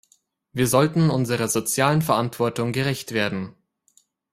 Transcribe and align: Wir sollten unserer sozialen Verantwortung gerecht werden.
Wir 0.51 0.65
sollten 0.67 1.11
unserer 1.11 1.47
sozialen 1.47 2.01
Verantwortung 2.01 2.71
gerecht 2.71 3.11
werden. 3.11 3.53